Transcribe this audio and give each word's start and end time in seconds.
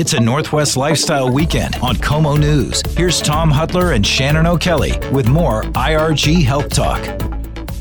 It's 0.00 0.14
a 0.14 0.18
Northwest 0.18 0.78
Lifestyle 0.78 1.30
Weekend 1.30 1.76
on 1.82 1.94
KOMO 1.94 2.40
News. 2.40 2.80
Here's 2.96 3.20
Tom 3.20 3.52
Hutyler 3.52 3.94
and 3.94 4.06
Shannon 4.06 4.46
O'Kelly 4.46 4.92
with 5.12 5.28
more 5.28 5.64
IRG 5.74 6.42
Health 6.42 6.70
Talk. 6.70 7.06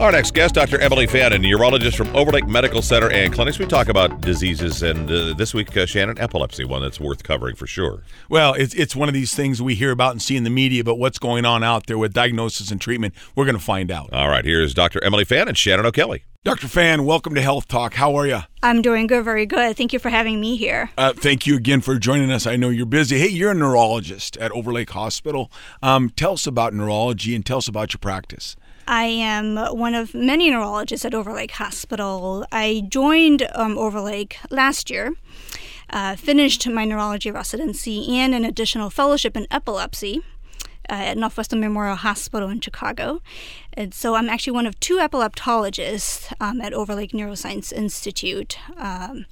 Our 0.01 0.11
next 0.11 0.33
guest, 0.33 0.55
Dr. 0.55 0.81
Emily 0.81 1.07
Fannin, 1.07 1.41
neurologist 1.41 1.95
from 1.95 2.13
Overlake 2.13 2.45
Medical 2.45 2.81
Center 2.81 3.09
and 3.09 3.33
Clinics. 3.33 3.57
We 3.57 3.67
talk 3.67 3.87
about 3.87 4.19
diseases, 4.19 4.83
and 4.83 5.09
uh, 5.09 5.33
this 5.33 5.53
week, 5.53 5.77
uh, 5.77 5.85
Shannon, 5.85 6.19
epilepsy, 6.19 6.65
one 6.65 6.81
that's 6.81 6.99
worth 6.99 7.23
covering 7.23 7.55
for 7.55 7.67
sure. 7.67 8.03
Well, 8.27 8.53
it's, 8.53 8.73
it's 8.73 8.97
one 8.97 9.07
of 9.07 9.13
these 9.13 9.33
things 9.33 9.61
we 9.61 9.75
hear 9.75 9.91
about 9.91 10.11
and 10.11 10.21
see 10.21 10.35
in 10.35 10.43
the 10.43 10.49
media, 10.49 10.83
but 10.83 10.95
what's 10.95 11.19
going 11.19 11.45
on 11.45 11.63
out 11.63 11.87
there 11.87 11.97
with 11.97 12.11
diagnosis 12.11 12.69
and 12.69 12.81
treatment, 12.81 13.13
we're 13.33 13.45
going 13.45 13.57
to 13.57 13.63
find 13.63 13.89
out. 13.89 14.11
All 14.11 14.27
right, 14.27 14.43
here's 14.43 14.73
Dr. 14.73 15.01
Emily 15.05 15.23
Fannin 15.23 15.47
and 15.47 15.57
Shannon 15.57 15.85
O'Kelly. 15.85 16.25
Dr. 16.45 16.69
Fan, 16.69 17.03
welcome 17.03 17.35
to 17.35 17.41
Health 17.41 17.67
Talk. 17.67 17.95
How 17.95 18.15
are 18.15 18.25
you? 18.25 18.39
I'm 18.63 18.81
doing 18.81 19.07
good, 19.07 19.25
very 19.25 19.45
good. 19.45 19.75
Thank 19.75 19.91
you 19.91 19.99
for 19.99 20.07
having 20.07 20.39
me 20.39 20.55
here. 20.55 20.89
Uh, 20.97 21.11
thank 21.11 21.45
you 21.45 21.57
again 21.57 21.81
for 21.81 21.99
joining 21.99 22.31
us. 22.31 22.47
I 22.47 22.55
know 22.55 22.69
you're 22.69 22.85
busy. 22.85 23.19
Hey, 23.19 23.27
you're 23.27 23.51
a 23.51 23.53
neurologist 23.53 24.37
at 24.37 24.49
Overlake 24.53 24.91
Hospital. 24.91 25.51
Um, 25.83 26.09
tell 26.11 26.31
us 26.31 26.47
about 26.47 26.73
neurology 26.73 27.35
and 27.35 27.45
tell 27.45 27.57
us 27.57 27.67
about 27.67 27.91
your 27.91 27.99
practice. 27.99 28.55
I 28.87 29.03
am 29.03 29.57
one 29.77 29.93
of 29.93 30.13
many 30.13 30.49
neurologists 30.49 31.03
at 31.03 31.13
Overlake 31.13 31.51
Hospital. 31.51 32.45
I 32.53 32.83
joined 32.87 33.45
um, 33.53 33.77
Overlake 33.77 34.37
last 34.49 34.89
year, 34.89 35.15
uh, 35.89 36.15
finished 36.15 36.65
my 36.69 36.85
neurology 36.85 37.31
residency, 37.31 38.15
and 38.17 38.33
an 38.33 38.45
additional 38.45 38.89
fellowship 38.89 39.35
in 39.35 39.45
epilepsy. 39.51 40.23
Uh, 40.89 41.09
at 41.09 41.17
Northwestern 41.17 41.59
Memorial 41.59 41.95
Hospital 41.95 42.49
in 42.49 42.59
Chicago. 42.61 43.21
And 43.73 43.93
so 43.93 44.15
I'm 44.15 44.27
actually 44.27 44.53
one 44.53 44.65
of 44.65 44.79
two 44.79 44.97
epileptologists 44.97 46.33
um, 46.41 46.61
at 46.61 46.73
Overlake 46.73 47.11
Neuroscience 47.11 47.71
Institute. 47.71 48.57
Um, 48.75 49.25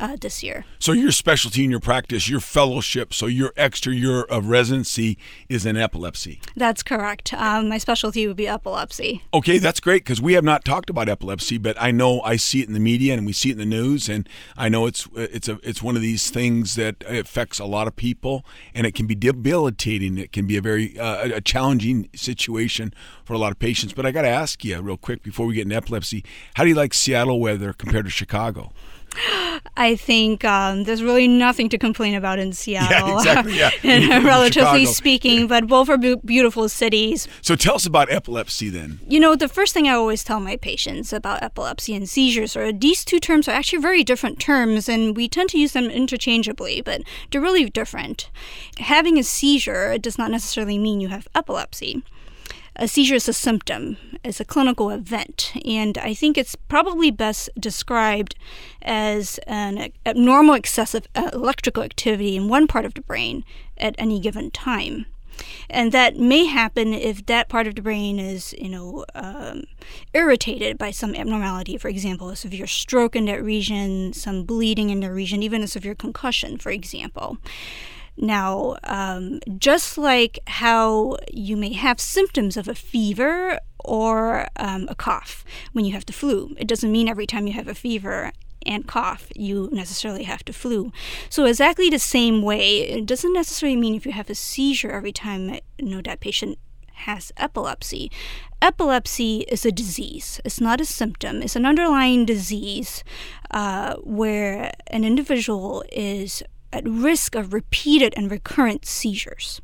uh, 0.00 0.16
this 0.20 0.42
year. 0.42 0.64
So 0.78 0.92
your 0.92 1.12
specialty 1.12 1.64
in 1.64 1.70
your 1.70 1.80
practice, 1.80 2.28
your 2.28 2.40
fellowship, 2.40 3.12
so 3.12 3.26
your 3.26 3.52
extra 3.56 3.94
year 3.94 4.22
of 4.22 4.46
residency 4.46 5.18
is 5.48 5.66
in 5.66 5.76
epilepsy. 5.76 6.40
That's 6.56 6.82
correct. 6.82 7.34
Um, 7.34 7.68
my 7.68 7.78
specialty 7.78 8.26
would 8.26 8.36
be 8.36 8.48
epilepsy. 8.48 9.22
Okay, 9.34 9.58
that's 9.58 9.78
great 9.78 10.02
because 10.02 10.20
we 10.20 10.32
have 10.32 10.44
not 10.44 10.64
talked 10.64 10.90
about 10.90 11.08
epilepsy, 11.08 11.58
but 11.58 11.76
I 11.80 11.90
know 11.90 12.20
I 12.22 12.36
see 12.36 12.62
it 12.62 12.68
in 12.68 12.74
the 12.74 12.80
media 12.80 13.14
and 13.14 13.26
we 13.26 13.32
see 13.32 13.50
it 13.50 13.52
in 13.52 13.58
the 13.58 13.66
news, 13.66 14.08
and 14.08 14.28
I 14.56 14.68
know 14.68 14.86
it's 14.86 15.06
it's 15.14 15.48
a 15.48 15.58
it's 15.62 15.82
one 15.82 15.96
of 15.96 16.02
these 16.02 16.30
things 16.30 16.74
that 16.76 17.04
affects 17.06 17.58
a 17.58 17.66
lot 17.66 17.86
of 17.86 17.94
people, 17.94 18.44
and 18.74 18.86
it 18.86 18.94
can 18.94 19.06
be 19.06 19.14
debilitating. 19.14 20.16
It 20.16 20.32
can 20.32 20.46
be 20.46 20.56
a 20.56 20.62
very 20.62 20.98
uh, 20.98 21.36
a 21.36 21.40
challenging 21.40 22.08
situation 22.14 22.94
for 23.24 23.34
a 23.34 23.38
lot 23.38 23.52
of 23.52 23.58
patients. 23.58 23.92
But 23.92 24.06
I 24.06 24.10
got 24.10 24.22
to 24.22 24.28
ask 24.28 24.64
you 24.64 24.80
real 24.80 24.96
quick 24.96 25.22
before 25.22 25.46
we 25.46 25.54
get 25.54 25.62
into 25.62 25.76
epilepsy, 25.76 26.24
how 26.54 26.64
do 26.64 26.70
you 26.70 26.74
like 26.74 26.94
Seattle 26.94 27.38
weather 27.38 27.72
compared 27.72 28.06
to 28.06 28.10
Chicago? 28.10 28.72
I 29.76 29.96
think 29.96 30.44
um, 30.44 30.84
there's 30.84 31.02
really 31.02 31.28
nothing 31.28 31.68
to 31.70 31.78
complain 31.78 32.14
about 32.14 32.38
in 32.38 32.52
Seattle. 32.60 33.08
Yeah, 33.08 33.16
exactly. 33.16 33.58
Yeah. 33.58 34.24
relatively 34.24 34.86
speaking, 34.86 35.46
but 35.46 35.66
both 35.66 35.88
are 35.88 35.98
be- 35.98 36.16
beautiful 36.16 36.68
cities. 36.68 37.28
So 37.40 37.56
tell 37.56 37.76
us 37.76 37.86
about 37.86 38.10
epilepsy 38.10 38.68
then. 38.68 39.00
You 39.08 39.20
know, 39.20 39.36
the 39.36 39.48
first 39.48 39.72
thing 39.72 39.88
I 39.88 39.92
always 39.92 40.24
tell 40.24 40.40
my 40.40 40.56
patients 40.56 41.12
about 41.12 41.42
epilepsy 41.42 41.94
and 41.94 42.08
seizures 42.08 42.56
are 42.56 42.72
these 42.72 43.04
two 43.04 43.20
terms 43.20 43.48
are 43.48 43.52
actually 43.52 43.80
very 43.80 44.04
different 44.04 44.38
terms, 44.38 44.88
and 44.88 45.16
we 45.16 45.28
tend 45.28 45.50
to 45.50 45.58
use 45.58 45.72
them 45.72 45.86
interchangeably, 45.90 46.82
but 46.82 47.02
they're 47.30 47.40
really 47.40 47.68
different. 47.70 48.30
Having 48.78 49.18
a 49.18 49.22
seizure 49.22 49.96
does 49.98 50.18
not 50.18 50.30
necessarily 50.30 50.78
mean 50.78 51.00
you 51.00 51.08
have 51.08 51.28
epilepsy 51.34 52.02
a 52.80 52.88
seizure 52.88 53.14
is 53.14 53.28
a 53.28 53.34
symptom, 53.34 53.98
it's 54.24 54.40
a 54.40 54.44
clinical 54.44 54.88
event, 54.88 55.52
and 55.66 55.98
I 55.98 56.14
think 56.14 56.38
it's 56.38 56.56
probably 56.56 57.10
best 57.10 57.50
described 57.58 58.34
as 58.80 59.38
an 59.46 59.92
abnormal 60.06 60.54
excessive 60.54 61.06
uh, 61.14 61.28
electrical 61.34 61.82
activity 61.82 62.36
in 62.36 62.48
one 62.48 62.66
part 62.66 62.86
of 62.86 62.94
the 62.94 63.02
brain 63.02 63.44
at 63.76 63.94
any 63.98 64.18
given 64.18 64.50
time. 64.50 65.04
And 65.68 65.92
that 65.92 66.16
may 66.16 66.46
happen 66.46 66.94
if 66.94 67.26
that 67.26 67.50
part 67.50 67.66
of 67.66 67.74
the 67.74 67.82
brain 67.82 68.18
is, 68.18 68.54
you 68.54 68.68
know, 68.70 69.04
um, 69.14 69.64
irritated 70.14 70.78
by 70.78 70.90
some 70.90 71.14
abnormality. 71.14 71.76
For 71.76 71.88
example, 71.88 72.30
a 72.30 72.36
severe 72.36 72.66
stroke 72.66 73.14
in 73.14 73.26
that 73.26 73.42
region, 73.42 74.12
some 74.14 74.44
bleeding 74.44 74.90
in 74.90 75.00
that 75.00 75.12
region, 75.12 75.42
even 75.42 75.62
a 75.62 75.68
severe 75.68 75.94
concussion, 75.94 76.58
for 76.58 76.70
example. 76.70 77.38
Now, 78.20 78.76
um, 78.84 79.40
just 79.56 79.96
like 79.96 80.38
how 80.46 81.16
you 81.32 81.56
may 81.56 81.72
have 81.72 81.98
symptoms 81.98 82.58
of 82.58 82.68
a 82.68 82.74
fever 82.74 83.58
or 83.78 84.46
um, 84.56 84.86
a 84.90 84.94
cough 84.94 85.42
when 85.72 85.86
you 85.86 85.92
have 85.94 86.04
the 86.04 86.12
flu, 86.12 86.54
it 86.58 86.68
doesn't 86.68 86.92
mean 86.92 87.08
every 87.08 87.26
time 87.26 87.46
you 87.46 87.54
have 87.54 87.66
a 87.66 87.74
fever 87.74 88.32
and 88.66 88.86
cough, 88.86 89.28
you 89.34 89.70
necessarily 89.72 90.24
have 90.24 90.44
the 90.44 90.52
flu. 90.52 90.92
So 91.30 91.46
exactly 91.46 91.88
the 91.88 91.98
same 91.98 92.42
way, 92.42 92.80
it 92.80 93.06
doesn't 93.06 93.32
necessarily 93.32 93.76
mean 93.76 93.94
if 93.94 94.04
you 94.04 94.12
have 94.12 94.28
a 94.28 94.34
seizure 94.34 94.90
every 94.90 95.12
time 95.12 95.58
you 95.78 95.86
know 95.86 96.02
that 96.02 96.20
patient 96.20 96.58
has 96.92 97.32
epilepsy. 97.38 98.12
Epilepsy 98.60 99.46
is 99.48 99.64
a 99.64 99.72
disease. 99.72 100.42
It's 100.44 100.60
not 100.60 100.82
a 100.82 100.84
symptom. 100.84 101.40
It's 101.40 101.56
an 101.56 101.64
underlying 101.64 102.26
disease 102.26 103.02
uh, 103.50 103.94
where 103.96 104.72
an 104.88 105.04
individual 105.04 105.82
is 105.90 106.42
at 106.72 106.88
risk 106.88 107.34
of 107.34 107.52
repeated 107.52 108.14
and 108.16 108.30
recurrent 108.30 108.86
seizures. 108.86 109.60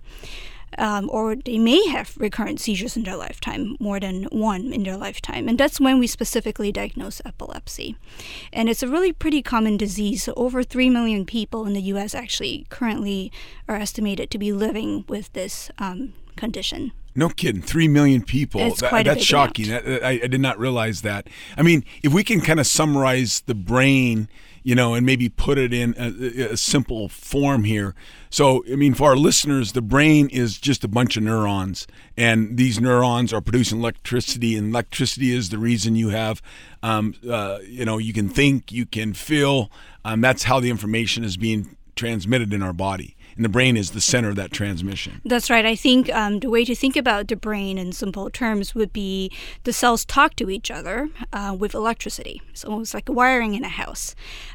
Um, 0.79 1.09
or 1.11 1.37
they 1.37 1.59
may 1.59 1.87
have 1.89 2.17
recurrent 2.19 2.61
seizures 2.61 2.97
in 2.97 3.05
their 3.05 3.17
lifetime, 3.17 3.77
more 3.81 3.99
than 3.99 4.25
one 4.25 4.73
in 4.75 4.83
their 4.83 4.97
lifetime. 4.97 5.49
And 5.49 5.57
that's 5.57 5.81
when 5.81 5.99
we 5.99 6.07
specifically 6.07 6.71
diagnose 6.71 7.23
epilepsy. 7.25 7.97
And 8.53 8.69
it's 8.69 8.83
a 8.83 8.89
really 8.89 9.13
pretty 9.13 9.41
common 9.43 9.79
disease. 9.79 10.25
So 10.25 10.35
over 10.37 10.63
3 10.63 10.91
million 10.91 11.25
people 11.25 11.65
in 11.67 11.73
the 11.73 11.81
US 11.83 12.15
actually 12.15 12.67
currently 12.69 13.33
are 13.69 13.77
estimated 13.77 14.31
to 14.33 14.39
be 14.39 14.53
living 14.53 15.05
with 15.09 15.33
this 15.33 15.71
um, 15.79 16.13
condition. 16.37 16.93
No 17.17 17.31
kidding, 17.31 17.63
three 17.63 17.89
million 17.89 18.23
people. 18.23 18.61
It's 18.61 18.81
that, 18.81 18.91
quite 18.91 19.07
that's 19.07 19.25
shocking. 19.25 19.71
That, 19.71 20.05
I, 20.05 20.21
I, 20.23 20.27
did 20.27 20.41
not 20.41 20.59
realize 20.59 21.01
that. 21.03 21.29
I 21.57 21.63
mean, 21.63 21.85
if 22.03 22.13
we 22.13 22.23
can 22.23 22.43
kind 22.43 22.61
of 22.61 22.67
summarize 22.67 23.41
the 23.47 23.55
brain, 23.55 24.29
you 24.63 24.75
know, 24.75 24.95
and 24.95 25.07
maybe 25.07 25.29
put 25.29 25.57
it 25.59 25.73
in 25.73 25.95
a, 25.97 26.53
a, 26.53 26.57
simple 26.57 27.09
form 27.09 27.65
here. 27.65 27.95
So, 28.31 28.65
I 28.71 28.75
mean, 28.75 28.95
for 28.95 29.11
our 29.11 29.17
listeners, 29.17 29.73
the 29.73 29.81
brain 29.81 30.29
is 30.29 30.59
just 30.59 30.85
a 30.85 30.89
bunch 30.89 31.17
of 31.17 31.23
neurons, 31.23 31.87
and 32.17 32.57
these 32.57 32.81
neurons 32.81 33.33
are 33.33 33.41
producing 33.41 33.79
electricity, 33.79 34.57
and 34.57 34.71
electricity 34.71 35.33
is 35.33 35.51
the 35.51 35.59
reason 35.59 35.95
you 35.97 36.09
have, 36.09 36.43
um, 36.83 37.15
uh, 37.31 37.61
you 37.65 37.85
know, 37.85 37.99
you 37.99 38.13
can 38.13 38.29
think, 38.29 38.73
you 38.73 38.85
can 38.85 39.15
feel. 39.15 39.71
Um, 40.05 40.21
that's 40.21 40.43
how 40.43 40.61
the 40.61 40.69
information 40.69 41.25
is 41.25 41.37
being 41.37 41.77
transmitted 41.95 42.53
in 42.53 42.63
our 42.63 42.75
body 42.75 43.16
and 43.37 43.45
the 43.45 43.51
brain 43.51 43.77
is 43.77 43.91
the 43.91 44.01
center 44.01 44.31
of 44.31 44.37
that 44.37 44.51
transmission. 44.51 45.21
That's 45.25 45.51
right. 45.51 45.67
I 45.67 45.77
think 45.77 46.13
um, 46.15 46.41
the 46.41 46.49
way 46.49 46.65
to 46.65 46.75
think 46.75 46.97
about 46.97 47.29
the 47.29 47.37
brain 47.37 47.77
in 47.77 47.93
simple 47.93 48.31
terms 48.31 48.75
would 48.75 48.93
be 48.93 49.31
the 49.65 49.73
cells 49.73 50.05
talk 50.05 50.37
to 50.37 50.49
each 50.49 50.71
other 50.71 51.11
uh, 51.33 51.55
with 51.59 51.75
electricity. 51.75 52.41
It's 52.51 52.65
almost 52.65 52.95
like 52.95 53.09
wiring 53.09 53.55
in 53.55 53.63
a 53.63 53.69
house. 53.69 54.15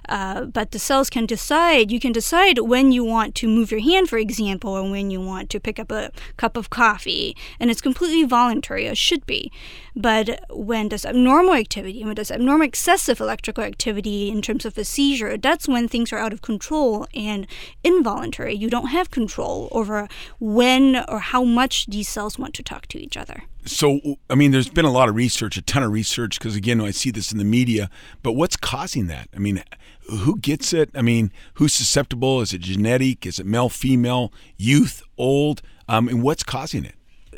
Uh, 0.09 0.45
but 0.45 0.71
the 0.71 0.79
cells 0.79 1.09
can 1.09 1.27
decide, 1.27 1.91
you 1.91 1.99
can 1.99 2.11
decide 2.11 2.57
when 2.59 2.91
you 2.91 3.03
want 3.03 3.35
to 3.35 3.47
move 3.47 3.71
your 3.71 3.81
hand, 3.81 4.09
for 4.09 4.17
example, 4.17 4.71
or 4.71 4.89
when 4.89 5.11
you 5.11 5.21
want 5.21 5.49
to 5.51 5.59
pick 5.59 5.77
up 5.79 5.91
a 5.91 6.11
cup 6.37 6.57
of 6.57 6.71
coffee. 6.71 7.37
And 7.59 7.69
it's 7.69 7.81
completely 7.81 8.23
voluntary, 8.23 8.87
it 8.87 8.97
should 8.97 9.25
be. 9.27 9.51
But 9.95 10.43
when 10.49 10.89
there's 10.89 11.05
abnormal 11.05 11.53
activity, 11.53 12.03
when 12.03 12.15
there's 12.15 12.31
abnormal 12.31 12.65
excessive 12.65 13.21
electrical 13.21 13.63
activity 13.63 14.29
in 14.29 14.41
terms 14.41 14.65
of 14.65 14.75
a 14.77 14.85
seizure, 14.85 15.37
that's 15.37 15.67
when 15.67 15.87
things 15.87 16.11
are 16.11 16.17
out 16.17 16.33
of 16.33 16.41
control 16.41 17.05
and 17.13 17.45
involuntary. 17.83 18.55
You 18.55 18.70
don't 18.71 18.87
have 18.87 19.11
control 19.11 19.69
over 19.71 20.07
when 20.39 21.05
or 21.07 21.19
how 21.19 21.43
much 21.43 21.85
these 21.85 22.09
cells 22.09 22.39
want 22.39 22.55
to 22.55 22.63
talk 22.63 22.87
to 22.87 22.99
each 22.99 23.15
other. 23.15 23.43
So, 23.65 23.99
I 24.29 24.33
mean, 24.33 24.49
there's 24.51 24.69
been 24.69 24.85
a 24.85 24.91
lot 24.91 25.07
of 25.07 25.15
research, 25.15 25.55
a 25.57 25.61
ton 25.61 25.83
of 25.83 25.91
research, 25.91 26.39
because 26.39 26.55
again, 26.55 26.81
I 26.81 26.89
see 26.89 27.11
this 27.11 27.31
in 27.31 27.37
the 27.37 27.45
media, 27.45 27.91
but 28.23 28.31
what's 28.31 28.55
causing 28.55 29.05
that? 29.07 29.29
I 29.35 29.39
mean, 29.39 29.63
who 30.09 30.39
gets 30.39 30.73
it? 30.73 30.89
I 30.95 31.03
mean, 31.03 31.31
who's 31.55 31.73
susceptible? 31.73 32.41
Is 32.41 32.53
it 32.53 32.61
genetic? 32.61 33.25
Is 33.27 33.39
it 33.39 33.45
male, 33.45 33.69
female, 33.69 34.33
youth, 34.57 35.03
old? 35.17 35.61
Um, 35.87 36.07
and 36.07 36.23
what's 36.23 36.43
causing 36.43 36.85
it? 36.85 36.95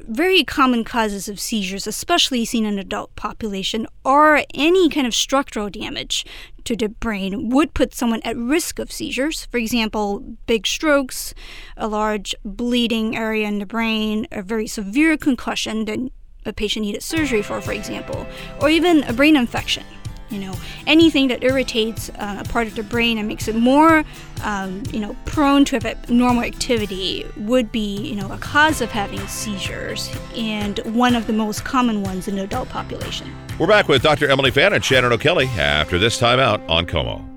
Very 0.07 0.43
common 0.43 0.83
causes 0.83 1.29
of 1.29 1.39
seizures, 1.39 1.87
especially 1.87 2.45
seen 2.45 2.65
in 2.65 2.77
adult 2.77 3.15
population, 3.15 3.87
are 4.03 4.43
any 4.53 4.89
kind 4.89 5.07
of 5.07 5.15
structural 5.15 5.69
damage 5.69 6.25
to 6.65 6.75
the 6.75 6.89
brain 6.89 7.49
would 7.49 7.73
put 7.73 7.93
someone 7.93 8.21
at 8.23 8.37
risk 8.37 8.79
of 8.79 8.91
seizures. 8.91 9.45
For 9.45 9.57
example, 9.57 10.19
big 10.45 10.65
strokes, 10.67 11.33
a 11.77 11.87
large 11.87 12.35
bleeding 12.43 13.15
area 13.15 13.47
in 13.47 13.59
the 13.59 13.65
brain, 13.65 14.27
a 14.31 14.41
very 14.41 14.67
severe 14.67 15.17
concussion 15.17 15.85
that 15.85 15.99
a 16.45 16.53
patient 16.53 16.85
needed 16.85 17.03
surgery 17.03 17.41
for, 17.41 17.61
for 17.61 17.71
example, 17.71 18.27
or 18.61 18.69
even 18.69 19.03
a 19.03 19.13
brain 19.13 19.35
infection 19.35 19.83
you 20.29 20.39
know 20.39 20.53
anything 20.87 21.27
that 21.27 21.43
irritates 21.43 22.09
uh, 22.19 22.37
a 22.39 22.49
part 22.49 22.67
of 22.67 22.75
the 22.75 22.83
brain 22.83 23.17
and 23.17 23.27
makes 23.27 23.47
it 23.47 23.55
more 23.55 24.03
um, 24.43 24.83
you 24.91 24.99
know 24.99 25.15
prone 25.25 25.65
to 25.65 25.75
abnormal 25.75 26.43
activity 26.43 27.25
would 27.37 27.71
be 27.71 27.97
you 27.97 28.15
know 28.15 28.31
a 28.31 28.37
cause 28.37 28.81
of 28.81 28.89
having 28.89 29.25
seizures 29.27 30.09
and 30.35 30.79
one 30.95 31.15
of 31.15 31.27
the 31.27 31.33
most 31.33 31.63
common 31.65 32.03
ones 32.03 32.27
in 32.27 32.35
the 32.35 32.43
adult 32.43 32.69
population 32.69 33.31
we're 33.59 33.67
back 33.67 33.87
with 33.87 34.01
dr 34.01 34.27
emily 34.29 34.51
fan 34.51 34.73
and 34.73 34.83
shannon 34.83 35.11
o'kelly 35.11 35.47
after 35.57 35.97
this 35.97 36.17
time 36.17 36.39
out 36.39 36.61
on 36.69 36.85
KOMO 36.85 37.29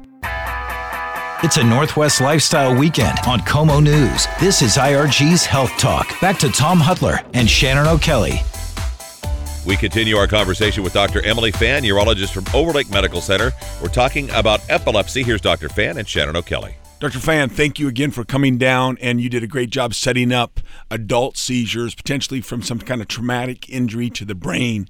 It's 1.43 1.59
a 1.59 1.63
Northwest 1.65 2.23
lifestyle 2.23 2.75
weekend 2.75 3.19
on 3.27 3.41
KOMO 3.41 3.83
News. 3.83 4.27
This 4.41 4.63
is 4.63 4.79
IRG's 4.79 5.45
Health 5.45 5.71
Talk. 5.77 6.19
Back 6.19 6.39
to 6.39 6.51
Tom 6.51 6.81
Hutyler 6.81 7.19
and 7.35 7.49
Shannon 7.49 7.87
O'Kelly. 7.87 8.41
We 9.67 9.77
continue 9.77 10.17
our 10.17 10.29
conversation 10.29 10.85
with 10.85 10.93
Dr. 10.93 11.27
Emily 11.27 11.51
Fan, 11.51 11.83
neurologist 11.83 12.33
from 12.33 12.45
Overlake 12.55 12.89
Medical 12.89 13.21
Center. 13.21 13.51
We're 13.83 13.89
talking 13.89 14.31
about 14.31 14.61
epilepsy. 14.69 15.25
Here's 15.25 15.41
Dr. 15.41 15.69
Fan 15.69 15.99
and 15.99 16.07
Shannon 16.07 16.37
O'Kelly. 16.37 16.77
Dr. 17.01 17.19
Fan, 17.19 17.49
thank 17.49 17.81
you 17.81 17.89
again 17.89 18.13
for 18.13 18.25
coming 18.25 18.59
down, 18.59 18.97
and 19.01 19.21
you 19.21 19.29
did 19.29 19.43
a 19.43 19.49
great 19.49 19.71
job 19.71 19.93
setting 19.93 20.33
up 20.33 20.61
adult 20.89 21.37
seizures, 21.37 21.97
potentially 21.97 22.41
from 22.41 22.63
some 22.63 22.79
kind 22.79 23.01
of 23.01 23.09
traumatic 23.09 23.69
injury 23.69 24.09
to 24.11 24.25
the 24.25 24.37
brain. 24.37 24.89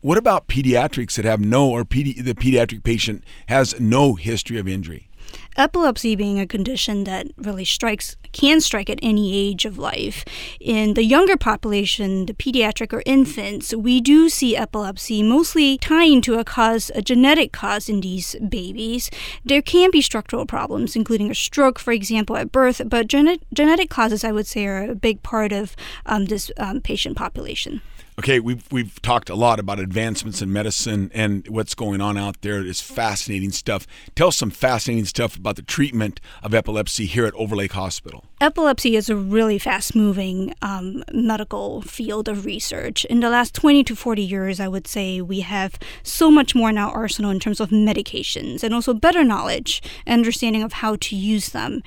What 0.00 0.18
about 0.18 0.48
pediatrics 0.48 1.14
that 1.14 1.24
have 1.24 1.40
no, 1.40 1.70
or 1.70 1.84
pedi- 1.84 2.22
the 2.22 2.34
pediatric 2.34 2.82
patient 2.82 3.22
has 3.48 3.78
no 3.78 4.16
history 4.16 4.58
of 4.58 4.66
injury? 4.66 5.08
Epilepsy 5.56 6.14
being 6.14 6.38
a 6.38 6.46
condition 6.46 7.04
that 7.04 7.26
really 7.36 7.64
strikes 7.64 8.16
can 8.32 8.60
strike 8.60 8.90
at 8.90 8.98
any 9.02 9.34
age 9.34 9.64
of 9.64 9.78
life. 9.78 10.24
In 10.60 10.94
the 10.94 11.04
younger 11.04 11.36
population, 11.36 12.26
the 12.26 12.34
pediatric 12.34 12.92
or 12.92 13.02
infants, 13.06 13.74
we 13.74 14.00
do 14.00 14.28
see 14.28 14.54
epilepsy 14.54 15.22
mostly 15.22 15.78
tying 15.78 16.20
to 16.22 16.38
a 16.38 16.44
cause, 16.44 16.90
a 16.94 17.00
genetic 17.00 17.52
cause 17.52 17.88
in 17.88 18.02
these 18.02 18.36
babies. 18.48 19.10
There 19.44 19.62
can 19.62 19.90
be 19.90 20.02
structural 20.02 20.44
problems, 20.44 20.94
including 20.94 21.30
a 21.30 21.34
stroke, 21.34 21.78
for 21.78 21.92
example, 21.92 22.36
at 22.36 22.52
birth, 22.52 22.82
but 22.86 23.08
gene- 23.08 23.40
genetic 23.54 23.88
causes, 23.88 24.24
I 24.24 24.32
would 24.32 24.46
say, 24.46 24.66
are 24.66 24.90
a 24.90 24.94
big 24.94 25.22
part 25.22 25.52
of 25.52 25.74
um, 26.04 26.26
this 26.26 26.50
um, 26.58 26.80
patient 26.82 27.16
population. 27.16 27.80
Okay, 28.18 28.40
we've 28.40 28.64
we've 28.72 29.00
talked 29.02 29.28
a 29.28 29.34
lot 29.34 29.60
about 29.60 29.78
advancements 29.78 30.40
in 30.40 30.50
medicine 30.50 31.10
and 31.12 31.46
what's 31.48 31.74
going 31.74 32.00
on 32.00 32.16
out 32.16 32.40
there. 32.40 32.60
It's 32.60 32.80
fascinating 32.80 33.50
stuff. 33.50 33.86
Tell 34.14 34.28
us 34.28 34.38
some 34.38 34.48
fascinating 34.48 35.04
stuff 35.04 35.36
about 35.36 35.56
the 35.56 35.62
treatment 35.62 36.18
of 36.42 36.54
epilepsy 36.54 37.04
here 37.04 37.26
at 37.26 37.34
Overlake 37.34 37.72
Hospital. 37.72 38.24
Epilepsy 38.40 38.96
is 38.96 39.10
a 39.10 39.16
really 39.16 39.58
fast 39.58 39.94
moving 39.94 40.54
um, 40.62 41.04
medical 41.12 41.82
field 41.82 42.26
of 42.26 42.46
research. 42.46 43.04
In 43.04 43.20
the 43.20 43.28
last 43.28 43.54
20 43.54 43.84
to 43.84 43.94
40 43.94 44.22
years, 44.22 44.60
I 44.60 44.68
would 44.68 44.86
say 44.86 45.20
we 45.20 45.40
have 45.40 45.78
so 46.02 46.30
much 46.30 46.54
more 46.54 46.70
in 46.70 46.78
our 46.78 46.90
arsenal 46.90 47.30
in 47.30 47.38
terms 47.38 47.60
of 47.60 47.68
medications 47.68 48.62
and 48.62 48.72
also 48.72 48.94
better 48.94 49.24
knowledge 49.24 49.82
and 50.06 50.20
understanding 50.20 50.62
of 50.62 50.72
how 50.72 50.96
to 50.96 51.16
use 51.16 51.50
them. 51.50 51.82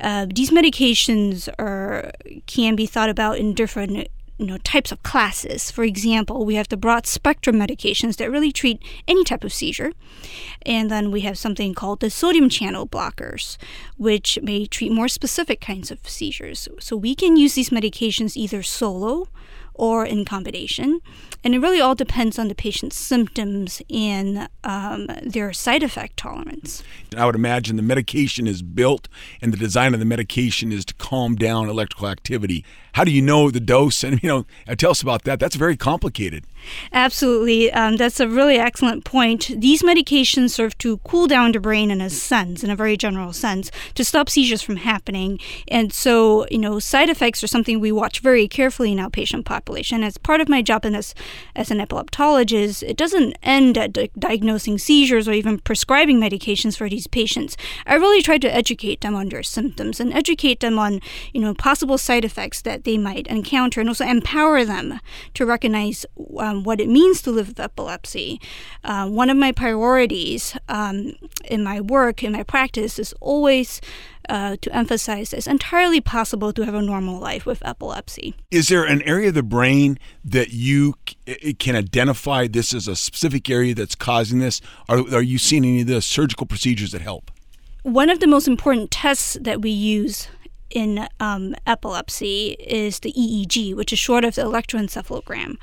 Uh, 0.00 0.26
these 0.32 0.50
medications 0.50 1.48
are 1.58 2.10
can 2.46 2.74
be 2.74 2.86
thought 2.86 3.10
about 3.10 3.36
in 3.36 3.52
different 3.52 4.08
you 4.38 4.46
know 4.46 4.58
types 4.58 4.92
of 4.92 5.02
classes. 5.02 5.70
For 5.70 5.84
example, 5.84 6.44
we 6.44 6.54
have 6.54 6.68
the 6.68 6.76
broad 6.76 7.06
spectrum 7.06 7.56
medications 7.56 8.16
that 8.16 8.30
really 8.30 8.52
treat 8.52 8.80
any 9.06 9.24
type 9.24 9.44
of 9.44 9.52
seizure, 9.52 9.92
and 10.64 10.90
then 10.90 11.10
we 11.10 11.22
have 11.22 11.36
something 11.36 11.74
called 11.74 12.00
the 12.00 12.10
sodium 12.10 12.48
channel 12.48 12.86
blockers, 12.86 13.58
which 13.96 14.38
may 14.42 14.66
treat 14.66 14.92
more 14.92 15.08
specific 15.08 15.60
kinds 15.60 15.90
of 15.90 16.08
seizures. 16.08 16.68
So 16.78 16.96
we 16.96 17.14
can 17.14 17.36
use 17.36 17.54
these 17.54 17.70
medications 17.70 18.36
either 18.36 18.62
solo 18.62 19.28
or 19.78 20.04
in 20.04 20.24
combination. 20.24 21.00
And 21.44 21.54
it 21.54 21.60
really 21.60 21.80
all 21.80 21.94
depends 21.94 22.38
on 22.38 22.48
the 22.48 22.54
patient's 22.54 22.96
symptoms 22.96 23.80
and 23.88 24.48
um, 24.64 25.06
their 25.22 25.52
side 25.52 25.82
effect 25.82 26.16
tolerance. 26.16 26.82
I 27.16 27.24
would 27.24 27.36
imagine 27.36 27.76
the 27.76 27.82
medication 27.82 28.46
is 28.46 28.60
built 28.60 29.08
and 29.40 29.52
the 29.52 29.56
design 29.56 29.94
of 29.94 30.00
the 30.00 30.06
medication 30.06 30.72
is 30.72 30.84
to 30.86 30.94
calm 30.94 31.36
down 31.36 31.68
electrical 31.68 32.08
activity. 32.08 32.64
How 32.92 33.04
do 33.04 33.12
you 33.12 33.22
know 33.22 33.50
the 33.50 33.60
dose? 33.60 34.02
And, 34.08 34.22
you 34.22 34.28
know, 34.28 34.46
uh, 34.66 34.74
tell 34.74 34.92
us 34.92 35.02
about 35.02 35.24
that. 35.24 35.38
That's 35.38 35.56
very 35.56 35.76
complicated. 35.76 36.44
Absolutely. 36.92 37.70
Um, 37.72 37.96
that's 37.96 38.20
a 38.20 38.28
really 38.28 38.56
excellent 38.56 39.04
point. 39.04 39.50
These 39.56 39.82
medications 39.82 40.50
serve 40.50 40.76
to 40.78 40.98
cool 40.98 41.26
down 41.26 41.52
the 41.52 41.60
brain 41.60 41.90
in 41.90 42.00
a 42.00 42.10
sense, 42.10 42.64
in 42.64 42.70
a 42.70 42.76
very 42.76 42.96
general 42.96 43.32
sense, 43.32 43.70
to 43.94 44.04
stop 44.04 44.28
seizures 44.28 44.62
from 44.62 44.76
happening. 44.76 45.38
And 45.68 45.92
so, 45.92 46.46
you 46.50 46.58
know, 46.58 46.78
side 46.78 47.08
effects 47.08 47.42
are 47.44 47.48
something 47.48 47.80
we 47.80 47.92
watch 47.92 48.20
very 48.20 48.48
carefully 48.48 48.92
in 48.92 48.98
our 48.98 49.10
patient 49.10 49.44
population. 49.68 50.02
As 50.02 50.16
part 50.16 50.40
of 50.40 50.48
my 50.48 50.62
job 50.62 50.82
this, 50.82 51.14
as 51.54 51.70
an 51.70 51.78
epileptologist, 51.78 52.82
it 52.82 52.96
doesn't 52.96 53.36
end 53.42 53.76
at 53.76 53.92
di- 53.92 54.10
diagnosing 54.18 54.78
seizures 54.78 55.28
or 55.28 55.32
even 55.32 55.58
prescribing 55.58 56.18
medications 56.18 56.76
for 56.76 56.88
these 56.88 57.06
patients. 57.06 57.56
I 57.86 57.96
really 57.96 58.22
try 58.22 58.38
to 58.38 58.54
educate 58.54 59.02
them 59.02 59.14
on 59.14 59.28
their 59.28 59.42
symptoms 59.42 60.00
and 60.00 60.14
educate 60.14 60.60
them 60.60 60.78
on, 60.78 61.00
you 61.34 61.40
know, 61.42 61.52
possible 61.52 61.98
side 61.98 62.24
effects 62.24 62.62
that 62.62 62.84
they 62.84 62.96
might 62.96 63.26
encounter 63.26 63.80
and 63.80 63.90
also 63.90 64.06
empower 64.06 64.64
them 64.64 65.00
to 65.34 65.44
recognize 65.44 66.06
um, 66.38 66.64
what 66.64 66.80
it 66.80 66.88
means 66.88 67.20
to 67.22 67.30
live 67.30 67.48
with 67.48 67.60
epilepsy. 67.60 68.40
Uh, 68.84 69.06
one 69.06 69.28
of 69.28 69.36
my 69.36 69.52
priorities 69.52 70.56
um, 70.68 71.12
in 71.44 71.62
my 71.62 71.80
work, 71.80 72.22
in 72.22 72.32
my 72.32 72.42
practice, 72.42 72.98
is 72.98 73.12
always 73.20 73.82
uh, 74.28 74.56
to 74.60 74.74
emphasize 74.74 75.32
it's 75.32 75.46
entirely 75.46 76.00
possible 76.00 76.52
to 76.52 76.64
have 76.64 76.74
a 76.74 76.82
normal 76.82 77.18
life 77.18 77.46
with 77.46 77.64
epilepsy. 77.64 78.34
Is 78.50 78.68
there 78.68 78.84
an 78.84 79.02
area 79.02 79.28
of 79.28 79.34
the 79.34 79.42
brain 79.42 79.98
that 80.24 80.50
you 80.52 80.94
can 81.58 81.76
identify 81.76 82.46
this 82.46 82.74
as 82.74 82.88
a 82.88 82.96
specific 82.96 83.48
area 83.50 83.74
that's 83.74 83.94
causing 83.94 84.38
this? 84.38 84.60
Are, 84.88 84.98
are 85.14 85.22
you 85.22 85.38
seeing 85.38 85.64
any 85.64 85.80
of 85.82 85.86
the 85.86 86.02
surgical 86.02 86.46
procedures 86.46 86.92
that 86.92 87.00
help? 87.00 87.30
One 87.82 88.10
of 88.10 88.20
the 88.20 88.26
most 88.26 88.48
important 88.48 88.90
tests 88.90 89.38
that 89.40 89.62
we 89.62 89.70
use 89.70 90.28
in 90.70 91.08
um, 91.20 91.54
epilepsy 91.66 92.56
is 92.60 93.00
the 93.00 93.12
EEG, 93.12 93.74
which 93.74 93.92
is 93.92 93.98
short 93.98 94.24
of 94.24 94.34
the 94.34 94.42
electroencephalogram. 94.42 95.56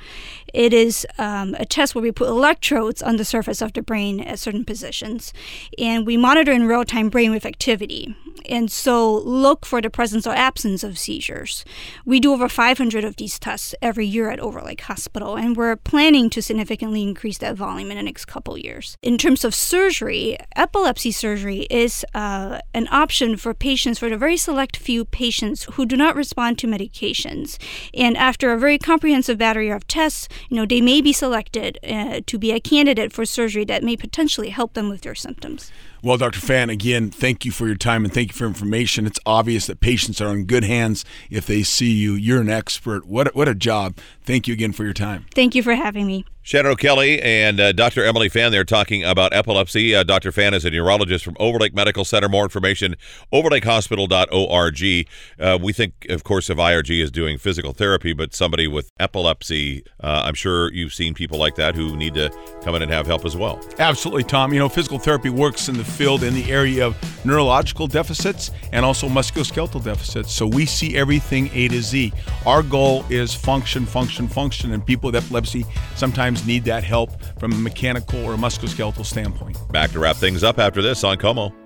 It 0.52 0.72
is 0.72 1.06
um, 1.18 1.54
a 1.58 1.64
test 1.64 1.94
where 1.94 2.02
we 2.02 2.12
put 2.12 2.28
electrodes 2.28 3.02
on 3.02 3.16
the 3.16 3.24
surface 3.24 3.60
of 3.60 3.72
the 3.72 3.82
brain 3.82 4.20
at 4.20 4.38
certain 4.38 4.64
positions, 4.64 5.32
and 5.78 6.06
we 6.06 6.16
monitor 6.16 6.52
in 6.52 6.66
real 6.66 6.84
time 6.84 7.10
brainwave 7.10 7.44
activity. 7.44 8.16
And 8.48 8.70
so, 8.70 9.12
look 9.12 9.66
for 9.66 9.82
the 9.82 9.90
presence 9.90 10.26
or 10.26 10.34
absence 10.34 10.84
of 10.84 10.98
seizures. 10.98 11.64
We 12.04 12.20
do 12.20 12.32
over 12.32 12.48
500 12.48 13.04
of 13.04 13.16
these 13.16 13.38
tests 13.38 13.74
every 13.82 14.06
year 14.06 14.30
at 14.30 14.38
Overlake 14.38 14.82
Hospital, 14.82 15.36
and 15.36 15.56
we're 15.56 15.76
planning 15.76 16.30
to 16.30 16.42
significantly 16.42 17.02
increase 17.02 17.38
that 17.38 17.56
volume 17.56 17.90
in 17.90 17.96
the 17.96 18.02
next 18.02 18.26
couple 18.26 18.56
years. 18.56 18.96
In 19.02 19.18
terms 19.18 19.44
of 19.44 19.54
surgery, 19.54 20.36
epilepsy 20.54 21.10
surgery 21.10 21.66
is 21.70 22.04
uh, 22.14 22.60
an 22.72 22.88
option 22.90 23.36
for 23.36 23.52
patients 23.52 23.98
for 23.98 24.12
a 24.12 24.16
very 24.16 24.36
select 24.36 24.76
few 24.76 24.95
patients 25.04 25.64
who 25.72 25.86
do 25.86 25.96
not 25.96 26.16
respond 26.16 26.58
to 26.58 26.66
medications. 26.66 27.58
And 27.94 28.16
after 28.16 28.52
a 28.52 28.58
very 28.58 28.78
comprehensive 28.78 29.38
battery 29.38 29.70
of 29.70 29.86
tests, 29.86 30.28
you 30.48 30.56
know, 30.56 30.66
they 30.66 30.80
may 30.80 31.00
be 31.00 31.12
selected 31.12 31.78
uh, 31.86 32.20
to 32.26 32.38
be 32.38 32.52
a 32.52 32.60
candidate 32.60 33.12
for 33.12 33.24
surgery 33.24 33.64
that 33.66 33.82
may 33.82 33.96
potentially 33.96 34.50
help 34.50 34.74
them 34.74 34.88
with 34.88 35.02
their 35.02 35.14
symptoms. 35.14 35.70
Well, 36.02 36.18
Dr. 36.18 36.40
Fan, 36.40 36.70
again, 36.70 37.10
thank 37.10 37.44
you 37.44 37.50
for 37.50 37.66
your 37.66 37.76
time 37.76 38.04
and 38.04 38.14
thank 38.14 38.28
you 38.28 38.34
for 38.34 38.46
information. 38.46 39.06
It's 39.06 39.18
obvious 39.26 39.66
that 39.66 39.80
patients 39.80 40.20
are 40.20 40.32
in 40.32 40.44
good 40.44 40.64
hands 40.64 41.04
if 41.30 41.46
they 41.46 41.62
see 41.62 41.90
you. 41.90 42.14
You're 42.14 42.40
an 42.40 42.48
expert. 42.48 43.06
What 43.06 43.34
what 43.34 43.48
a 43.48 43.54
job. 43.54 43.98
Thank 44.22 44.46
you 44.46 44.54
again 44.54 44.72
for 44.72 44.84
your 44.84 44.92
time. 44.92 45.26
Thank 45.34 45.54
you 45.54 45.62
for 45.62 45.74
having 45.74 46.06
me. 46.06 46.24
Shannon 46.46 46.70
O'Kelly 46.70 47.20
and 47.22 47.58
uh, 47.58 47.72
Dr. 47.72 48.04
Emily 48.04 48.28
Fan, 48.28 48.52
they're 48.52 48.62
talking 48.62 49.02
about 49.02 49.34
epilepsy. 49.34 49.96
Uh, 49.96 50.04
Dr. 50.04 50.30
Fan 50.30 50.54
is 50.54 50.64
a 50.64 50.70
neurologist 50.70 51.24
from 51.24 51.36
Overlake 51.40 51.74
Medical 51.74 52.04
Center. 52.04 52.28
More 52.28 52.44
information, 52.44 52.94
overlakehospital.org. 53.32 55.08
Uh, 55.40 55.58
we 55.60 55.72
think, 55.72 56.06
of 56.08 56.22
course, 56.22 56.48
of 56.48 56.58
IRG 56.58 57.02
as 57.02 57.10
doing 57.10 57.36
physical 57.36 57.72
therapy, 57.72 58.12
but 58.12 58.32
somebody 58.32 58.68
with 58.68 58.92
epilepsy, 59.00 59.82
uh, 60.04 60.22
I'm 60.24 60.34
sure 60.34 60.72
you've 60.72 60.94
seen 60.94 61.14
people 61.14 61.36
like 61.36 61.56
that 61.56 61.74
who 61.74 61.96
need 61.96 62.14
to 62.14 62.30
come 62.62 62.76
in 62.76 62.82
and 62.82 62.92
have 62.92 63.08
help 63.08 63.24
as 63.24 63.36
well. 63.36 63.60
Absolutely, 63.80 64.22
Tom. 64.22 64.52
You 64.52 64.60
know, 64.60 64.68
physical 64.68 65.00
therapy 65.00 65.30
works 65.30 65.68
in 65.68 65.76
the 65.76 65.84
field 65.84 66.22
in 66.22 66.32
the 66.32 66.48
area 66.52 66.86
of 66.86 66.96
neurological 67.26 67.88
deficits 67.88 68.52
and 68.70 68.84
also 68.84 69.08
musculoskeletal 69.08 69.82
deficits. 69.82 70.32
So 70.32 70.46
we 70.46 70.64
see 70.64 70.96
everything 70.96 71.50
A 71.54 71.66
to 71.66 71.82
Z. 71.82 72.12
Our 72.46 72.62
goal 72.62 73.04
is 73.10 73.34
function, 73.34 73.84
function, 73.84 74.28
function, 74.28 74.70
and 74.70 74.86
people 74.86 75.08
with 75.08 75.16
epilepsy 75.16 75.66
sometimes 75.96 76.35
sometimes 76.36 76.46
need 76.46 76.64
that 76.64 76.84
help 76.84 77.10
from 77.38 77.52
a 77.52 77.56
mechanical 77.56 78.24
or 78.24 78.36
musculoskeletal 78.36 79.04
standpoint. 79.04 79.56
Back 79.72 79.92
to 79.92 79.98
wrap 79.98 80.16
things 80.16 80.44
up 80.44 80.58
after 80.58 80.82
this 80.82 81.04
on 81.04 81.16
KOMO. 81.18 81.65